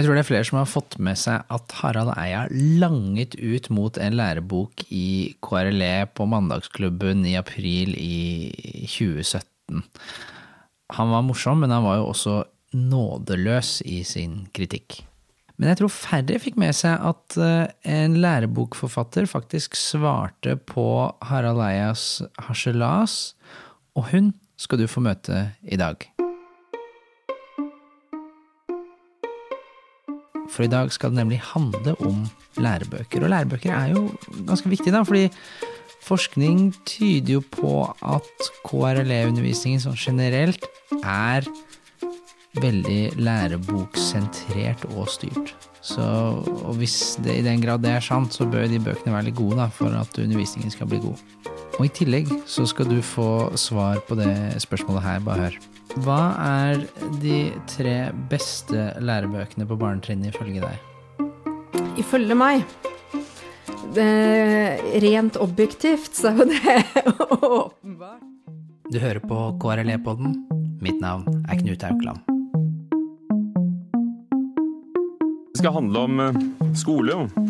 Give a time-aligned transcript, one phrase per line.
[0.00, 2.46] Jeg tror det er flere som har fått med seg at Harald Eia
[2.80, 9.82] langet ut mot en lærebok i KRLE på Mandagsklubben i april i 2017.
[10.96, 12.38] Han var morsom, men han var jo også
[12.80, 15.02] nådeløs i sin kritikk.
[15.60, 20.86] Men jeg tror færre fikk med seg at eh, en lærebokforfatter faktisk svarte på
[21.28, 23.34] Harald Eias harselas,
[23.92, 26.08] og hun skal du få møte i dag.
[30.50, 32.24] For i dag skal det nemlig handle om
[32.60, 33.24] lærebøker.
[33.24, 34.08] Og lærebøker er jo
[34.48, 35.28] ganske viktig, da, fordi
[36.04, 40.66] forskning tyder jo på at KRLE-undervisningen sånn generelt
[41.04, 41.46] er
[42.60, 45.54] veldig læreboksentrert og styrt.
[45.80, 49.30] Så, og hvis det i den grad det er sant, så bør de bøkene være
[49.30, 51.22] litt gode da, for at undervisningen skal bli god.
[51.78, 55.60] Og i tillegg så skal du få svar på det spørsmålet her, bare hør.
[55.98, 56.84] Hva er
[57.18, 60.86] de tre beste lærebøkene på barnetrinnet ifølge deg?
[61.98, 62.62] Ifølge meg
[63.94, 64.06] det,
[65.02, 66.76] Rent objektivt så er jo det
[67.42, 68.22] åpenbart.
[68.90, 70.36] Du hører på KRLE-podden.
[70.82, 72.22] Mitt navn er Knut Aukland.
[75.50, 76.38] Det skal handle om eh,
[76.78, 77.49] skole, og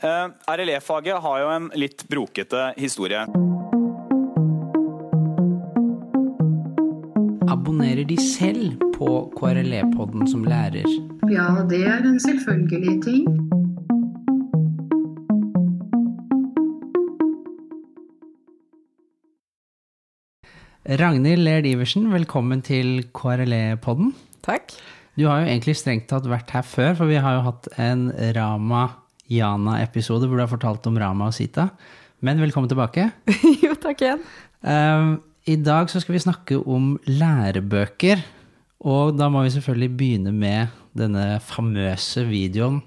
[0.00, 3.20] Uh, RLE-faget har jo en litt brokete historie.
[7.52, 10.88] Abonnerer de selv på KRLE-podden som lærer?
[11.28, 13.28] Ja, det er en selvfølgelig ting.
[20.88, 24.14] Ragnhild Laird Iversen, velkommen til KRLE-podden.
[24.48, 24.72] Takk.
[25.20, 28.08] Du har jo egentlig strengt tatt vært her før, for vi har jo hatt en
[29.30, 31.68] Rama-Jana-episode hvor du har fortalt om Rama og Sita.
[32.20, 33.10] Men velkommen tilbake.
[33.64, 34.22] jo, takk igjen.
[34.60, 38.24] Um, I dag så skal vi snakke om lærebøker.
[38.80, 42.80] Og da må vi selvfølgelig begynne med denne famøse videoen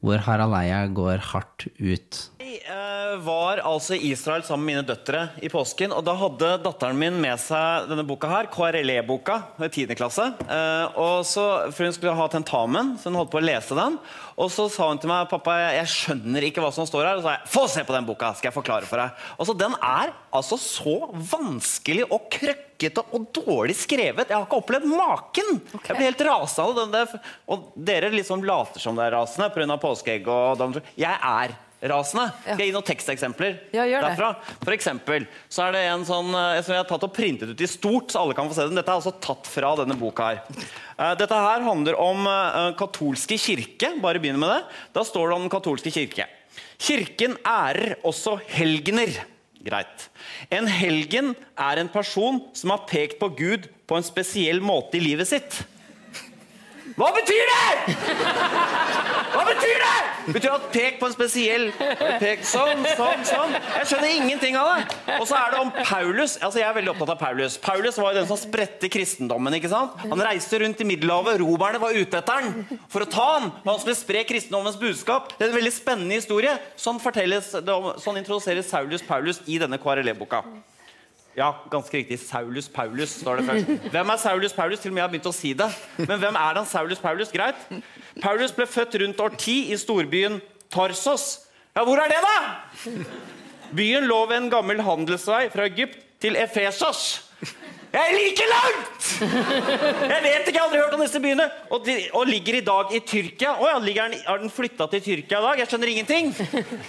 [0.00, 2.20] hvor Harald Eia går hardt ut.
[3.18, 5.92] Var altså i Israel sammen med mine døtre i påsken.
[5.96, 9.94] Og da hadde datteren min med seg denne boka her, KRLE-boka, i 10.
[9.98, 10.26] klasse.
[11.00, 11.44] Og så,
[11.74, 13.96] for Hun skulle ha tentamen, så hun holdt på å lese den.
[14.40, 17.18] Og så sa hun til meg pappa, jeg skjønner ikke hva som står her.
[17.18, 19.24] Og så sa jeg få se på den boka, skal jeg forklare for deg.
[19.38, 24.30] Og så Den er altså så vanskelig og krøkkete og dårlig skrevet.
[24.30, 25.58] Jeg har ikke opplevd maken!
[25.74, 25.90] Okay.
[25.90, 27.02] Jeg blir helt rasende.
[27.50, 29.80] Og dere liksom later som det er rasende pga.
[29.80, 30.28] påskeegg.
[30.28, 31.58] og Jeg er
[31.88, 32.26] rasende.
[32.42, 34.34] Skal jeg gi noen teksteksempler ja, derfra?
[34.60, 37.70] For eksempel, så er det en sånn som jeg har tatt og printet ut i
[37.70, 38.76] stort, så alle kan få se den.
[38.76, 40.68] Dette er altså tatt fra denne boka her.
[41.16, 42.28] Dette her handler om
[42.78, 43.94] katolske kirke.
[44.02, 44.60] Bare begynn med det.
[44.96, 46.28] Da står det om den katolske kirke.
[46.80, 49.12] Kirken ærer også helgener.
[49.60, 50.06] Greit.
[50.48, 55.02] En helgen er en person som har pekt på Gud på en spesiell måte i
[55.04, 55.58] livet sitt.
[57.00, 57.94] Hva betyr det?!
[59.32, 59.98] Hva betyr det?!
[60.34, 61.70] Betyr at pek på en spesiell
[62.20, 63.54] pek Sånn, sånn, sånn.
[63.78, 65.16] Jeg skjønner ingenting av det.
[65.16, 66.36] Og så er det om Paulus.
[66.44, 67.56] Altså Jeg er veldig opptatt av Paulus.
[67.62, 69.56] Paulus var jo den som spredte kristendommen.
[69.56, 69.96] ikke sant?
[70.04, 71.40] Han reiste rundt i Middelhavet.
[71.40, 73.48] Romerne var ute etter han for å ta han.
[73.62, 75.32] Og han skulle spre kristendommens budskap.
[75.38, 76.52] Det er en veldig spennende historie.
[76.76, 80.44] Sånn, sånn introduseres Saulus Paulus i denne KRLE-boka.
[81.38, 82.18] Ja, ganske riktig.
[82.18, 83.90] Saulus Paulus står det først.
[83.94, 84.80] Hvem er Saulus Paulus?
[84.82, 85.68] Til og med jeg har begynt å si det.
[86.02, 87.30] Men hvem er han Saulus Paulus?
[87.30, 87.60] Greit.
[88.22, 90.40] Paulus ble født rundt år 10 i storbyen
[90.70, 91.46] Tarsos.
[91.76, 93.00] Ja, hvor er det, da?
[93.78, 97.20] Byen lå ved en gammel handelsvei fra Egypt til Efesos.
[97.90, 99.06] Jeg er like langt!
[99.20, 101.46] Jeg vet ikke, jeg har aldri hørt om disse byene.
[101.70, 103.56] Og, de, og ligger i dag i Tyrkia.
[103.58, 105.62] Å ja, den, Har den flytta til Tyrkia i dag?
[105.62, 106.30] Jeg skjønner ingenting.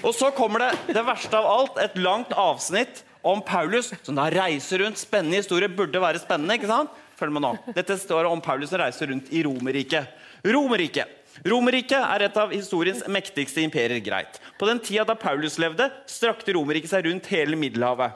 [0.05, 4.27] Og så kommer det det verste av alt, et langt avsnitt om Paulus, som da
[4.33, 4.99] reiser rundt.
[5.01, 5.69] Spennende historie.
[5.69, 6.57] Burde være spennende.
[6.57, 6.93] ikke sant?
[7.19, 7.51] Følg med nå.
[7.75, 10.09] Dette står om Paulus som reiser rundt i Romerriket.
[10.47, 11.17] Romerriket.
[11.47, 14.01] Romerriket er et av historiens mektigste imperier.
[14.03, 14.41] greit.
[14.59, 18.11] På den tida da Paulus levde, strakte Romerriket seg rundt hele Middelhavet.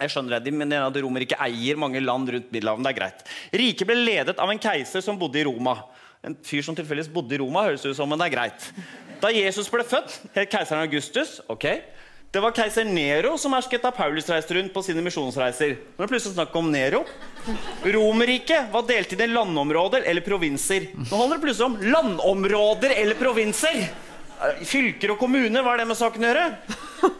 [0.00, 2.82] Jeg skjønner det, men at Romerriket eier mange land rundt Middelhavet.
[2.82, 3.26] det er greit.
[3.52, 5.76] Riket ble ledet av en keiser som bodde i Roma.
[6.22, 8.66] En fyr som tilfeldigvis bodde i Roma, høres ut som, men det er greit.
[9.22, 11.40] Da Jesus ble født, het keiseren Augustus.
[11.48, 11.66] ok,
[12.32, 15.74] Det var keiser Nero som hersket da Paulus reiste rundt på sine misjonsreiser.
[15.76, 17.02] Nå er det plutselig snakk om Nero.
[17.84, 20.86] Romerriket var delt inn i landområder eller provinser.
[20.96, 23.82] Nå handler det plutselig om landområder eller provinser.
[24.64, 26.46] Fylker og kommuner, hva er det med saken å gjøre?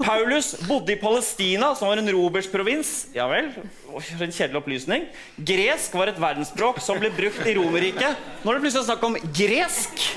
[0.00, 2.94] Paulus bodde i Palestina, som var en robertsprovins.
[3.12, 3.52] Ja vel.
[3.92, 5.04] For en kjedelig opplysning.
[5.36, 8.16] Gresk var et verdensspråk som ble brukt i Romerriket.
[8.40, 10.08] Nå er det plutselig snakk om gresk.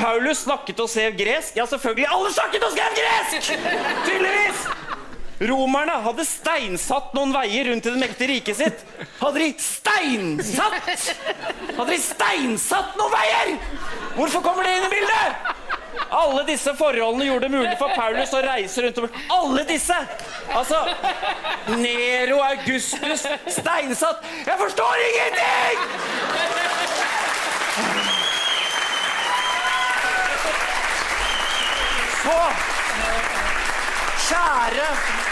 [0.00, 1.56] Paulus snakket og skrev gresk.
[1.56, 2.06] Ja, selvfølgelig.
[2.10, 3.50] Alle snakket og skrev gresk!
[4.08, 4.68] Tydeligvis!
[5.40, 8.82] Romerne hadde steinsatt noen veier rundt i det mektige riket sitt.
[9.22, 10.90] Hadde de steinsatt?
[11.78, 13.54] Hadde de steinsatt noen veier?
[14.18, 15.56] Hvorfor kommer det inn i bildet?
[16.10, 19.96] Alle disse forholdene gjorde det mulig for Paulus å reise rundt om Alle disse!
[20.50, 20.80] Altså
[21.78, 23.26] Nero, Augustus,
[23.56, 25.78] steinsatt Jeg forstår ingenting!
[32.20, 32.38] Så
[34.30, 34.88] Kjære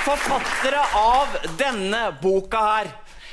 [0.06, 2.88] forfattere av denne boka her.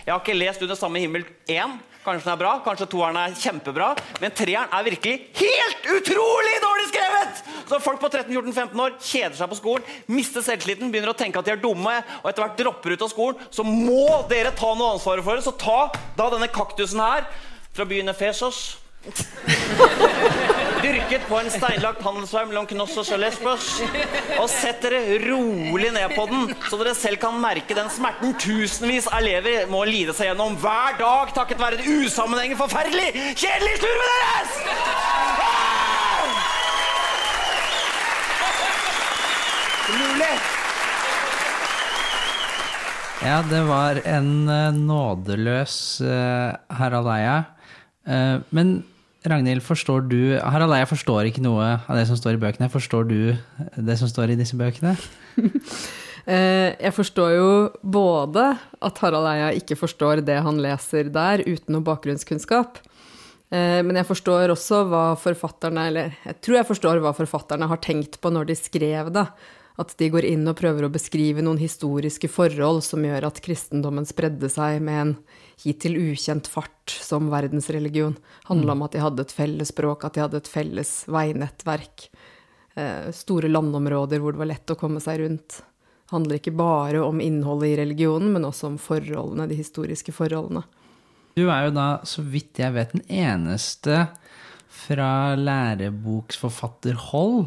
[0.05, 1.79] Jeg har ikke lest 'Under samme himmel' 1.
[2.05, 3.95] Kanskje den er bra, kanskje toeren er kjempebra.
[4.21, 7.41] Men treeren er virkelig helt utrolig dårlig skrevet!
[7.65, 11.45] Så folk på 13-14-15 år kjeder seg på skolen, mister selvtilliten, begynner å tenke at
[11.45, 13.41] de er dumme, og etter hvert dropper ut av skolen.
[13.49, 15.47] Så må dere ta noe ansvar for det.
[15.47, 17.25] Så ta da denne kaktusen her
[17.73, 18.84] fra byen Efesos.
[20.85, 23.69] Dyrket på en steinlagt handelsvei mellom Knoss og Lesbos.
[24.37, 29.09] Og sett dere rolig ned på den, så dere selv kan merke den smerten tusenvis
[29.09, 34.09] av elever må lide seg gjennom hver dag takket være det usammenhengende, forferdelig kjedelige slurvet
[34.15, 34.59] deres!
[34.69, 35.65] Ah!
[43.25, 45.75] Ja, det var en uh, nådeløs
[46.05, 47.37] uh, Harald Eia.
[48.05, 48.83] Uh, men
[49.29, 52.71] Ragnhild, forstår du Harald Eia forstår ikke noe av det som står i bøkene.
[52.71, 53.19] Forstår du
[53.75, 54.95] det som står i disse bøkene?
[56.85, 57.49] jeg forstår jo
[57.81, 58.47] både
[58.85, 62.81] at Harald Eia ikke forstår det han leser der, uten noe bakgrunnskunnskap.
[63.55, 68.17] Men jeg forstår også hva forfatterne Eller jeg tror jeg forstår hva forfatterne har tenkt
[68.19, 69.27] på når de skrev det.
[69.79, 74.07] At de går inn og prøver å beskrive noen historiske forhold som gjør at kristendommen
[74.07, 75.13] spredde seg med en
[75.63, 78.17] hittil ukjent fart som verdensreligion.
[78.49, 82.09] Handla om at de hadde et felles språk, at de hadde et felles veinettverk.
[82.75, 85.49] Eh, store landområder hvor det var lett å komme seg rundt.
[86.11, 90.63] Handler ikke bare om innholdet i religionen, men også om forholdene, de historiske forholdene.
[91.35, 94.07] Du er jo da, så vidt jeg vet, den eneste
[94.75, 97.45] fra læreboksforfatterhold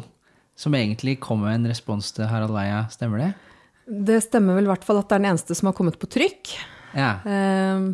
[0.59, 3.31] som egentlig kom med en respons til Harald Eia, stemmer det?
[3.89, 6.11] Det stemmer vel i hvert fall at det er den eneste som har kommet på
[6.11, 6.43] trykk.
[6.95, 7.17] Ja.
[7.25, 7.91] Ehm,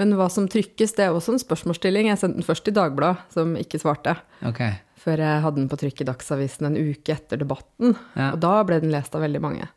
[0.00, 2.08] men hva som trykkes, det er også en spørsmålsstilling.
[2.10, 4.16] Jeg sendte den først i Dagbladet, som ikke svarte.
[4.42, 4.80] Okay.
[5.04, 7.94] Før jeg hadde den på trykk i Dagsavisen en uke etter debatten.
[8.16, 8.32] Ja.
[8.32, 9.68] Og da ble den lest av veldig mange.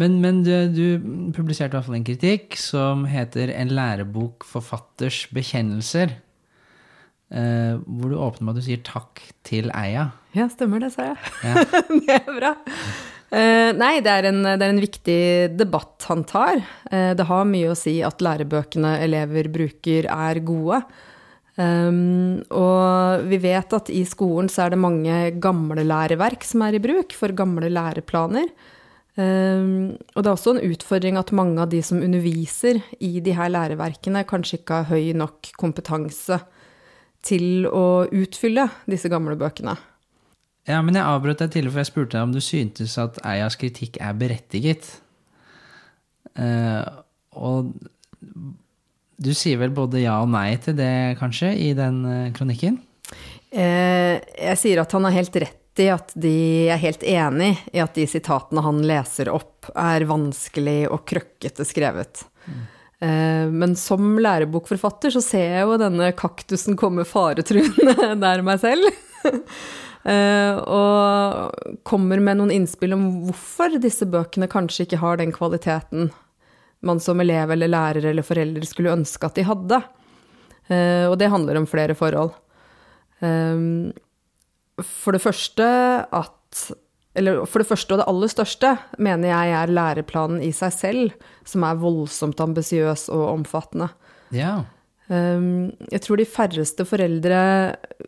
[0.00, 0.84] Men, men du, du,
[1.36, 6.16] publiserte i hvert fall en kritikk som heter 'En lærebok forfatters bekjennelser'.
[7.32, 10.10] Uh, hvor du åpner med at du sier takk til Eia.
[10.36, 11.16] Ja, stemmer det, sa jeg.
[11.44, 11.64] Ja.
[12.06, 12.50] det er bra.
[13.32, 15.20] Uh, nei, det er, en, det er, en, viktig
[15.56, 16.58] debatt han tar.
[16.92, 20.82] Uh, det har mye å si at lærebøkene elever bruker, er gode.
[21.56, 26.78] Um, og vi vet at i skolen så er det mange gamle læreverk som er
[26.78, 28.48] i bruk for gamle læreplaner.
[29.16, 33.36] Um, og det er også en utfordring at mange av de som underviser i de
[33.36, 36.40] her læreverkene, kanskje ikke har høy nok kompetanse
[37.22, 39.76] til å utfylle disse gamle bøkene.
[40.68, 43.56] Ja, men jeg avbrøt deg tidligere, for jeg spurte deg om du syntes at Eias
[43.58, 44.86] kritikk er berettiget.
[46.38, 46.86] Uh,
[47.34, 47.72] og
[49.22, 52.78] du sier vel både ja og nei til det, kanskje, i den uh, kronikken?
[53.52, 56.36] Uh, jeg sier at han har helt rett i at de
[56.70, 62.22] er helt enig i at de sitatene han leser opp, er vanskelig og krøkkete skrevet.
[62.46, 62.62] Mm.
[63.02, 68.86] Men som lærebokforfatter så ser jeg jo denne kaktusen komme faretruende nær meg selv.
[70.76, 76.12] og kommer med noen innspill om hvorfor disse bøkene kanskje ikke har den kvaliteten
[76.86, 79.78] man som elev eller lærer eller forelder skulle ønske at de hadde.
[81.10, 82.32] Og det handler om flere forhold.
[84.82, 85.66] For det første
[86.06, 86.64] at
[87.14, 88.70] eller for det første og det aller største
[89.02, 93.90] mener jeg er læreplanen i seg selv, som er voldsomt ambisiøs og omfattende.
[94.32, 94.62] Ja.
[95.12, 97.40] Jeg tror de færreste foreldre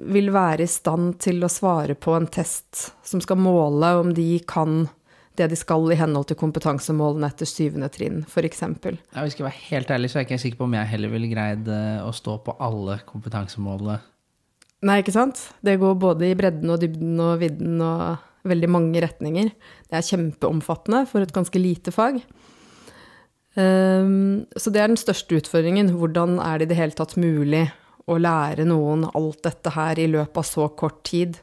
[0.09, 4.39] vil være i stand til å svare på en test som skal måle om de
[4.49, 4.87] kan
[5.37, 8.61] det de skal i henhold til kompetansemålene etter syvende trinn, f.eks.
[8.63, 10.93] Ja, hvis jeg skal være helt ærlig, så er jeg ikke sikker på om jeg
[10.93, 13.99] heller ville greid å stå på alle kompetansemålene.
[14.87, 15.43] Nei, ikke sant?
[15.67, 19.51] Det går både i bredden og dybden og vidden og veldig mange retninger.
[19.89, 22.21] Det er kjempeomfattende for et ganske lite fag.
[23.55, 25.93] Um, så det er den største utfordringen.
[25.95, 27.69] Hvordan er det i det hele tatt mulig
[28.11, 31.39] å lære noen alt dette her i løpet av så kort tid,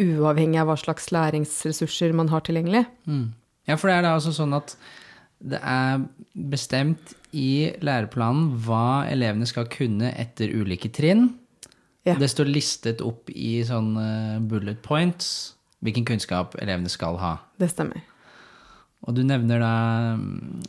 [0.00, 2.84] uavhengig av hva slags læringsressurser man har tilgjengelig?
[3.06, 3.30] Mm.
[3.68, 4.74] Ja, for det er da altså sånn at
[5.42, 6.02] det er
[6.34, 11.30] bestemt i læreplanen hva elevene skal kunne etter ulike trinn.
[12.06, 12.16] Ja.
[12.18, 17.36] Det står listet opp i sånne bullet points hvilken kunnskap elevene skal ha.
[17.60, 18.02] Det stemmer.
[19.02, 19.74] Og du nevner da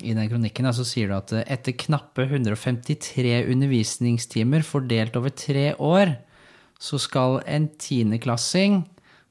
[0.01, 6.15] i den kronikken så sier du at etter knappe 153 undervisningstimer fordelt over tre år,
[6.81, 8.81] så skal en tiendeklassing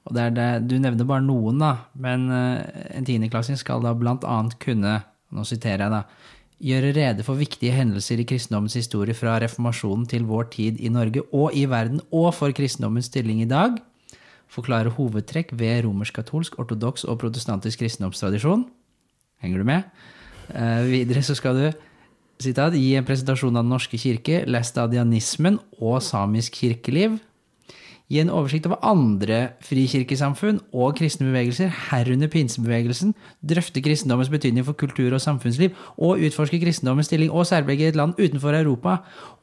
[0.02, 4.24] og det er det, Du nevner bare noen, da, men en tiendeklassing skal da blant
[4.26, 4.96] annet kunne
[5.32, 6.02] nå siterer jeg da,
[6.62, 11.24] gjøre rede for viktige hendelser i kristendommens historie fra reformasjonen til vår tid i Norge
[11.34, 13.80] og i verden, og for kristendommens stilling i dag.
[14.52, 18.66] Forklare hovedtrekk ved romersk-katolsk, ortodoks og protestantisk kristendomstradisjon.
[19.40, 19.88] Henger du med?
[20.52, 21.66] Uh, videre så skal du
[22.42, 27.20] sitat, gi en presentasjon av Den norske kirke, læstadianismen og samisk kirkeliv
[28.12, 33.14] gi en oversikt over andre frikirkesamfunn og kristne bevegelser, herunder pinsebevegelsen,
[33.48, 37.96] drøfte kristendommens betydning for kultur og samfunnsliv, og utforske kristendommens stilling og særpreg i et
[37.96, 38.98] land utenfor Europa,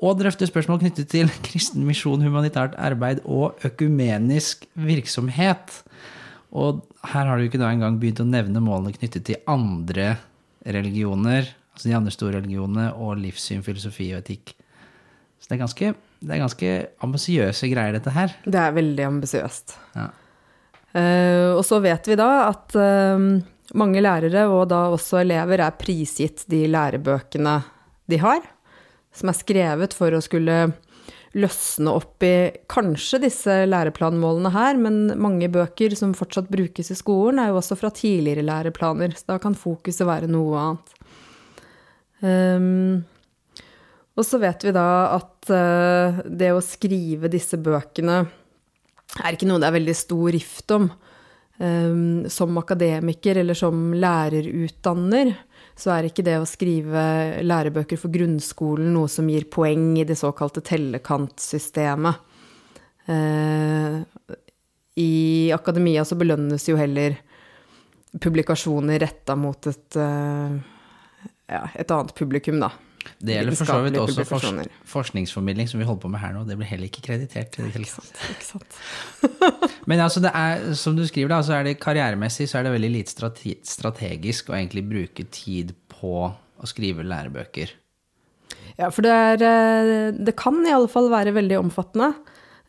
[0.05, 5.81] og drøfte spørsmål knyttet til kristen misjon, humanitært arbeid og økumenisk virksomhet.
[6.53, 10.15] Og her har du ikke da engang begynt å nevne målene knyttet til andre
[10.65, 14.53] religioner, altså de andre store religionene, og livssyn, filosofi og etikk.
[15.39, 16.71] Så det er ganske, det er ganske
[17.05, 18.33] ambisiøse greier, dette her.
[18.43, 19.77] Det er veldig ambisiøst.
[19.95, 20.09] Ja.
[20.89, 23.29] Uh, og så vet vi da at uh,
[23.77, 27.59] mange lærere, og da også elever, er prisgitt de lærebøkene
[28.09, 28.41] de har,
[29.15, 30.59] som er skrevet for å skulle
[31.38, 37.41] løsne opp i kanskje disse læreplanmålene her, men mange bøker som fortsatt brukes i skolen,
[37.41, 40.95] er jo også fra tidligere læreplaner, så da kan fokuset være noe annet.
[42.19, 43.05] Um,
[44.19, 48.19] og så vet vi da at uh, det å skrive disse bøkene
[49.23, 50.89] er ikke noe det er veldig stor rift om.
[51.59, 55.33] Um, som akademiker eller som lærerutdanner
[55.79, 57.01] så er ikke det å skrive
[57.43, 62.25] lærebøker for grunnskolen noe som gir poeng i det såkalte tellekantsystemet.
[63.09, 64.03] Uh,
[64.99, 65.11] I
[65.55, 67.17] akademia så belønnes jo heller
[68.19, 70.55] publikasjoner retta mot et, uh,
[71.47, 72.71] ja, et annet publikum, da.
[73.20, 76.44] Det gjelder for så vidt også forsk forskningsformidling, som vi holder på med her nå.
[76.48, 77.58] Det blir heller ikke kreditert.
[77.63, 78.79] Ikke sant, ikke sant.
[79.89, 82.75] Men altså det er, som du skriver, da, så er det karrieremessig så er det
[82.75, 83.32] veldig lite
[83.68, 87.75] strategisk å egentlig bruke tid på å skrive lærebøker.
[88.79, 89.13] Ja, for det,
[89.44, 92.13] er, det kan i alle fall være veldig omfattende.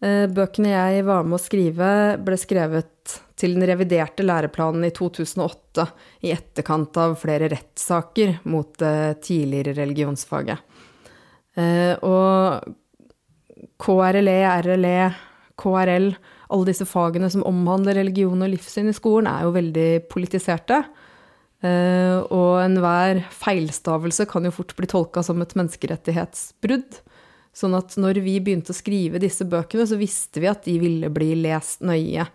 [0.00, 1.90] Bøkene jeg var med å skrive,
[2.24, 5.86] ble skrevet til den reviderte læreplanen i 2008,
[6.26, 10.58] i etterkant av flere rettssaker mot det tidligere religionsfaget.
[12.06, 12.60] Og
[13.80, 15.10] KRLE, RLE,
[15.60, 16.10] KRL,
[16.50, 20.82] alle disse fagene som omhandler religion og livssyn i skolen, er jo veldig politiserte.
[21.60, 27.00] Og enhver feilstavelse kan jo fort bli tolka som et menneskerettighetsbrudd.
[27.56, 31.10] Sånn at når vi begynte å skrive disse bøkene, så visste vi at de ville
[31.12, 32.28] bli lest nøye.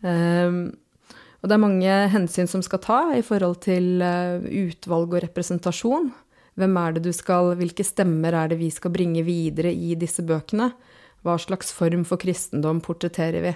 [0.00, 0.70] Um,
[1.40, 6.10] og det er mange hensyn som skal ta i forhold til uh, utvalg og representasjon.
[6.60, 10.24] Hvem er det du skal, hvilke stemmer er det vi skal bringe videre i disse
[10.26, 10.70] bøkene?
[11.24, 13.54] Hva slags form for kristendom portretterer vi?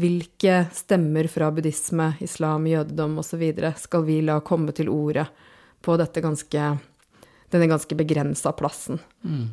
[0.00, 3.44] Hvilke stemmer fra buddhisme, islam, jødedom osv.
[3.78, 5.28] skal vi la komme til orde
[5.84, 6.78] på ganske,
[7.52, 8.98] denne ganske begrensa plassen?
[9.22, 9.52] Mm.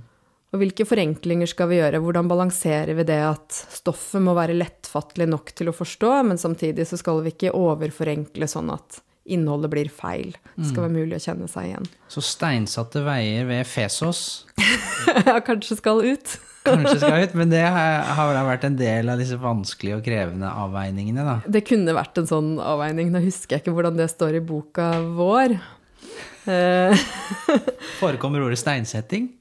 [0.51, 2.01] Og hvilke forenklinger skal vi gjøre?
[2.03, 6.89] Hvordan balanserer vi det at stoffet må være lettfattelig nok til å forstå, men samtidig
[6.89, 8.99] så skal vi ikke overforenkle sånn at
[9.31, 10.33] innholdet blir feil.
[10.57, 11.89] Det skal være mulig å kjenne seg igjen.
[12.11, 14.47] Så steinsatte veier ved Fesos
[15.29, 16.35] Ja, kanskje skal ut.
[16.67, 20.51] kanskje skal ut, men det har vel vært en del av disse vanskelige og krevende
[20.51, 21.37] avveiningene, da.
[21.47, 23.13] Det kunne vært en sånn avveining.
[23.13, 25.55] Nå husker jeg ikke hvordan det står i boka vår.
[28.01, 29.31] Forekommer ordet steinsetting?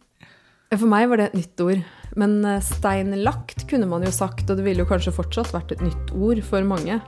[0.71, 1.81] For meg var det et nytt ord.
[2.19, 6.13] Men steinlagt kunne man jo sagt, og det ville jo kanskje fortsatt vært et nytt
[6.15, 7.01] ord for mange.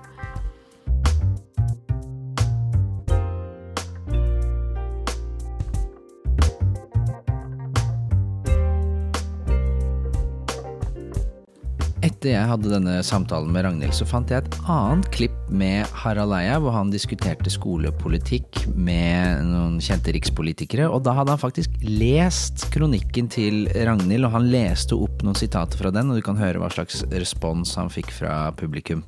[12.22, 16.30] Etter jeg hadde denne samtalen med Ragnhild, så fant jeg et annet klipp med Harald
[16.36, 20.86] Eia, hvor han diskuterte skolepolitikk med noen kjente rikspolitikere.
[20.86, 25.82] Og da hadde han faktisk lest kronikken til Ragnhild, og han leste opp noen sitater
[25.82, 29.02] fra den, og du kan høre hva slags respons han fikk fra publikum.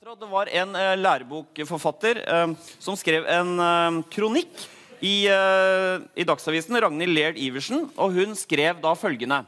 [0.00, 4.64] Det var en uh, lærebokforfatter uh, som skrev en uh, kronikk
[5.04, 9.44] i, i, Dagsavisen, Ragnhild Laird Iversen, og hun skrev da følgende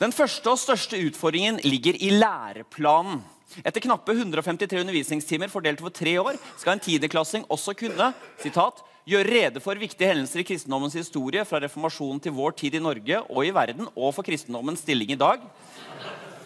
[0.00, 3.18] Den første og største utfordringen ligger i læreplanen.
[3.60, 8.06] Etter knappe 153 undervisningstimer fordelt over tre år skal en tiendeklassing også kunne
[8.40, 12.80] citat, gjøre rede for viktige hendelser i kristendommens historie fra reformasjonen til vår tid i
[12.80, 15.44] Norge og i verden, og for kristendommens stilling i dag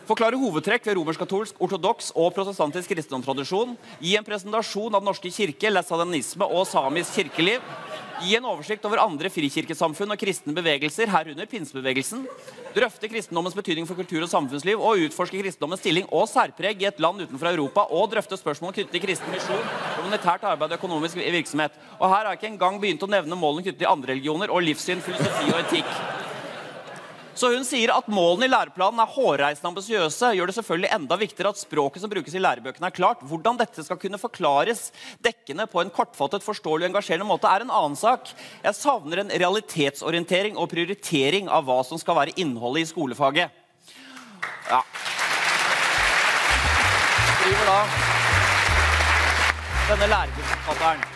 [0.04, 3.70] Forklare hovedtrekk ved romersk-katolsk, ortodoks og protestantisk kristendomstradisjon.
[4.04, 7.64] Gi en presentasjon av Den norske kirke, lesadanisme og samisk kirkeliv.
[8.22, 12.22] Gi en oversikt over andre frikirkesamfunn og kristne bevegelser, herunder pinsebevegelsen.
[12.76, 17.00] Drøfte kristendommens betydning for kultur og samfunnsliv og utforske kristendommens stilling og særpreg i et
[17.02, 17.86] land utenfor Europa.
[17.90, 19.64] Og drøfte spørsmål knyttet til kristen misjon,
[19.98, 21.74] humanitært arbeid og økonomisk virksomhet.
[21.98, 24.62] Og her har jeg ikke engang begynt å nevne målene knyttet til andre religioner og
[24.68, 26.32] livssyn, filosofi og etikk.
[27.34, 30.30] Så hun sier at målene i læreplanen er hårreisende ambisiøse.
[30.38, 33.24] Gjør det selvfølgelig enda viktigere at språket som brukes i lærebøkene, er klart.
[33.26, 34.86] Hvordan dette skal kunne forklares
[35.24, 38.30] dekkende på en kortfattet, forståelig og engasjerende måte, er en annen sak.
[38.62, 43.60] Jeg savner en realitetsorientering og prioritering av hva som skal være innholdet i skolefaget.
[44.70, 44.80] Ja.
[47.34, 47.80] Skriver da
[49.90, 51.13] denne lærebokforfatteren.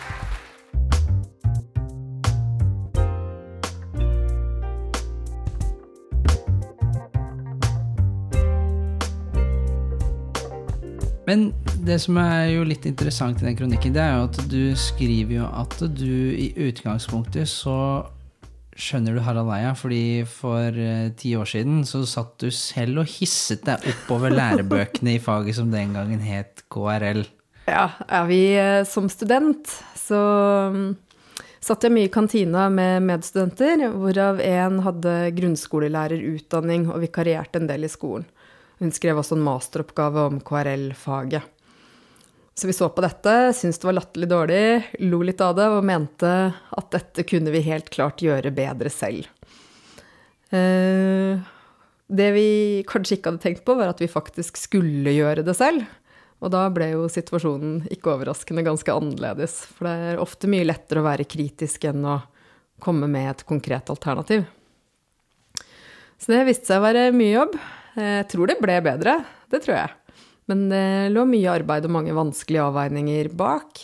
[11.29, 11.51] Men
[11.85, 15.35] det som er jo litt interessant i den kronikken, det er jo at du skriver
[15.35, 17.75] jo at du i utgangspunktet så
[18.79, 23.11] skjønner du Harald Eia, fordi for uh, ti år siden så satt du selv og
[23.11, 27.21] hisset deg oppover lærebøkene i faget som den gangen het KRL.
[27.69, 29.69] Ja, er vi uh, som student,
[29.99, 30.23] så
[30.73, 30.95] um,
[31.61, 37.85] satt jeg mye i kantina med medstudenter, hvorav en hadde grunnskolelærerutdanning og vikarierte en del
[37.85, 38.25] i skolen.
[38.79, 41.55] Hun skrev også en masteroppgave om KRL-faget.
[42.59, 44.63] Så vi så på dette, syntes det var latterlig dårlig,
[45.07, 49.29] lo litt av det og mente at dette kunne vi helt klart gjøre bedre selv.
[50.51, 51.39] Eh,
[52.09, 52.49] det vi
[52.89, 55.87] kanskje ikke hadde tenkt på, var at vi faktisk skulle gjøre det selv.
[56.39, 59.59] Og da ble jo situasjonen ikke overraskende ganske annerledes.
[59.75, 62.21] For det er ofte mye lettere å være kritisk enn å
[62.83, 64.47] komme med et konkret alternativ.
[66.19, 67.59] Så det viste seg å være mye jobb.
[67.99, 69.19] Jeg tror det ble bedre,
[69.51, 70.19] det tror jeg.
[70.49, 70.83] Men det
[71.13, 73.83] lå mye arbeid og mange vanskelige avveininger bak.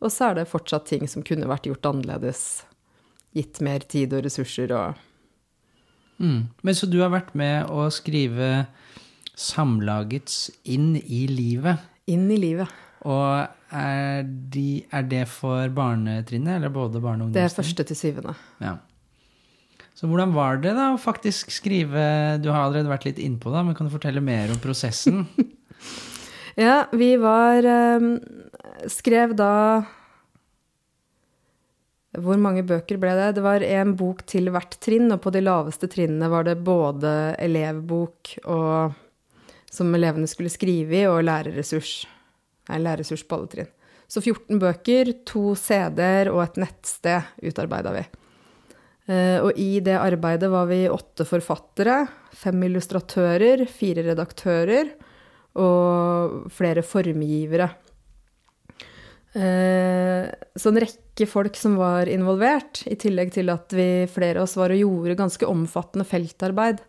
[0.00, 2.40] Og så er det fortsatt ting som kunne vært gjort annerledes.
[3.36, 5.02] Gitt mer tid og ressurser og
[6.22, 6.40] mm.
[6.64, 8.66] Men så du har vært med å skrive
[9.36, 11.84] Samlagets Inn i livet?
[12.08, 12.72] Inn i livet.
[13.06, 17.36] Og er, de, er det for barnetrinnet, eller både barne- og ungdomstrinnet?
[17.36, 18.36] Det er første til syvende.
[18.64, 18.76] Ja.
[19.96, 22.00] Så hvordan var det da å faktisk skrive
[22.42, 25.24] Du har allerede vært litt innpå det, men kan du fortelle mer om prosessen?
[26.66, 27.64] ja, vi var
[27.96, 28.18] um,
[28.92, 29.52] Skrev da
[32.12, 33.30] Hvor mange bøker ble det?
[33.38, 37.10] Det var én bok til hvert trinn, og på de laveste trinnene var det både
[37.44, 38.94] elevbok og,
[39.72, 41.98] som elevene skulle skrive i, og lærerressurs.
[42.70, 43.72] Nei, lærerressurs på alle trinn.
[44.08, 48.06] Så 14 bøker, to CD-er og et nettsted utarbeida vi.
[49.06, 54.90] Eh, og i det arbeidet var vi åtte forfattere, fem illustratører, fire redaktører
[55.62, 57.70] og flere formgivere.
[59.36, 64.48] Eh, så en rekke folk som var involvert, i tillegg til at vi, flere av
[64.48, 66.82] oss var og gjorde ganske omfattende feltarbeid.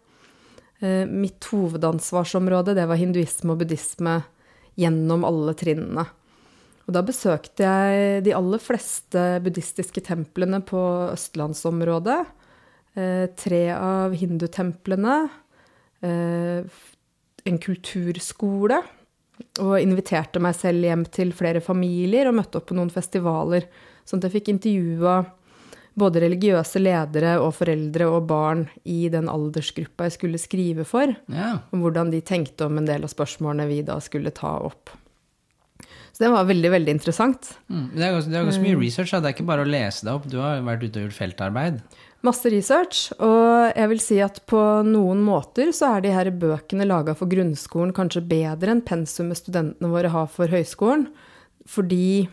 [0.80, 4.22] Eh, mitt hovedansvarsområde det var hinduisme og buddhisme
[4.78, 6.08] gjennom alle trinnene.
[6.88, 12.20] Og da besøkte jeg de aller fleste buddhistiske templene på østlandsområdet.
[12.96, 15.18] Eh, tre av hindutemplene.
[16.00, 16.78] Eh,
[17.48, 18.80] en kulturskole.
[19.62, 23.68] Og inviterte meg selv hjem til flere familier og møtte opp på noen festivaler.
[24.08, 25.20] Sånn at jeg fikk intervjua
[25.98, 31.12] både religiøse ledere og foreldre og barn i den aldersgruppa jeg skulle skrive for.
[31.34, 31.58] Ja.
[31.74, 34.94] Om hvordan de tenkte om en del av spørsmålene vi da skulle ta opp.
[36.18, 37.52] Så det var veldig, veldig interessant.
[37.70, 37.90] Mm.
[37.94, 39.12] Det, er ganske, det, er ganske, mye research.
[39.14, 39.20] Da.
[39.22, 40.24] Det er ikke bare å lese det opp.
[40.26, 41.78] Du har vært ute og gjort feltarbeid.
[42.26, 43.02] Masse research.
[43.22, 47.30] Og jeg vil si at på noen måter så er de her bøkene laga for
[47.30, 51.06] grunnskolen kanskje bedre enn pensumet studentene våre har for høyskolen.
[51.70, 52.26] Fordi,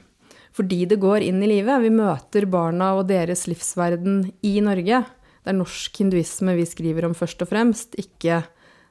[0.57, 1.85] fordi det går inn i livet.
[1.85, 5.05] Vi møter barna og deres livsverden i Norge.
[5.44, 8.47] Det er norsk hinduisme vi skriver om først og fremst, ikke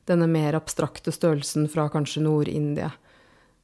[0.05, 2.93] denne mer abstrakte størrelsen fra kanskje Nord-India.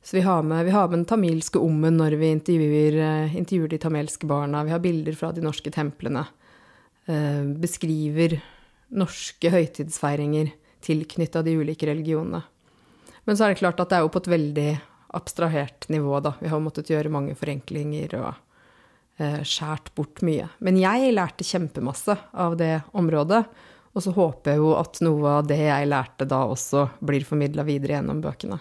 [0.01, 3.67] Så vi har, med, vi har med den tamilske ommen når vi intervjuer, eh, intervjuer,
[3.73, 4.63] de tamilske barna.
[4.63, 6.25] Vi har bilder fra de norske templene.
[7.05, 8.39] Eh, beskriver
[8.89, 12.41] norske høytidsfeiringer tilknytta de ulike religionene.
[13.25, 14.69] Men så er det klart at det er jo på et veldig
[15.19, 16.33] abstrahert nivå, da.
[16.39, 18.31] Vi har måttet gjøre mange forenklinger og
[19.19, 20.47] eh, skjært bort mye.
[20.63, 23.43] Men jeg lærte kjempemasse av det området.
[23.97, 27.65] Og så håper jeg jo at noe av det jeg lærte da også blir formidla
[27.67, 28.59] videre gjennom bøkene.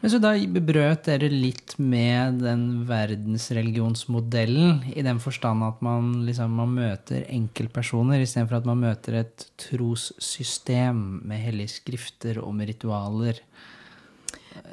[0.00, 6.52] Men så da brøt dere litt med den verdensreligionsmodellen, i den forstand at man, liksom,
[6.58, 13.40] man møter enkeltpersoner istedenfor at man møter et trossystem med hellige skrifter og med ritualer?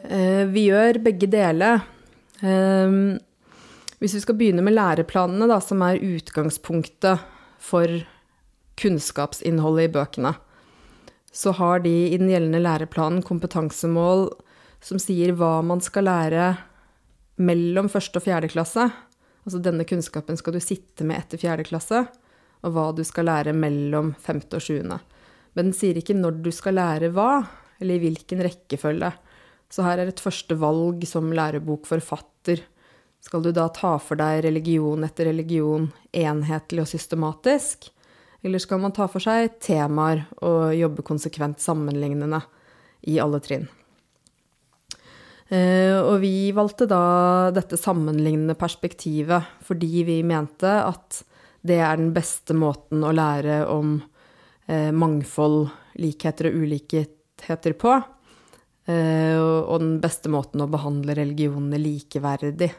[0.04, 1.86] Eh, vi gjør begge deler.
[2.44, 3.00] Eh,
[4.04, 7.24] hvis vi skal begynne med læreplanene, da, som er utgangspunktet
[7.64, 8.02] for
[8.76, 10.36] kunnskapsinnholdet i bøkene,
[11.34, 14.28] så har de i den gjeldende læreplanen kompetansemål
[14.84, 16.52] som sier hva man skal lære
[17.42, 18.90] mellom første og fjerde klasse.
[19.44, 22.04] Altså denne kunnskapen skal du sitte med etter fjerde klasse,
[22.64, 25.00] og hva du skal lære mellom femte og sjuende.
[25.54, 27.44] Men den sier ikke når du skal lære hva,
[27.80, 29.12] eller i hvilken rekkefølge.
[29.74, 32.62] Så her er et første valg som lærebokforfatter.
[33.24, 37.88] Skal du da ta for deg religion etter religion enhetlig og systematisk?
[38.44, 42.42] Eller skal man ta for seg temaer og jobbe konsekvent sammenlignende
[43.08, 43.70] i alle trinn?
[45.54, 51.20] Eh, og vi valgte da dette sammenlignende perspektivet fordi vi mente at
[51.64, 54.00] det er den beste måten å lære om
[54.66, 55.68] eh, mangfold,
[56.02, 57.94] likheter og ulikheter på.
[58.90, 62.72] Eh, og den beste måten å behandle religionene likeverdig.